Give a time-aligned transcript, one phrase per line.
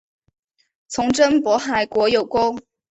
[0.87, 2.59] 从征渤海国有功。